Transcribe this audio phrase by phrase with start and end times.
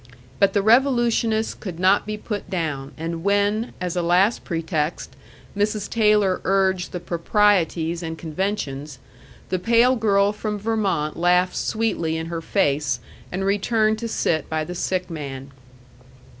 [0.39, 5.15] But the revolutionist could not be put down, and when, as a last pretext,
[5.55, 5.87] Mrs.
[5.87, 8.97] Taylor urged the proprieties and conventions,
[9.49, 12.99] the pale girl from Vermont laughed sweetly in her face
[13.31, 15.51] and returned to sit by the sick man.